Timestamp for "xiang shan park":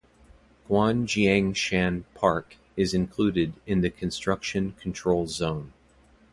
1.05-2.55